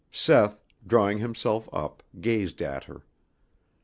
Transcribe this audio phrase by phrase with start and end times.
[0.11, 3.03] Seth, drawing himself up, gazed at her.